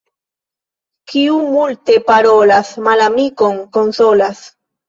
[1.11, 4.43] Kiu multe parolas, malamikon konsolas.